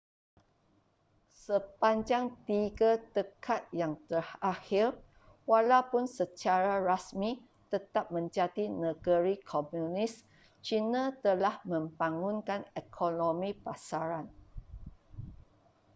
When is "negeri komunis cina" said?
8.85-11.03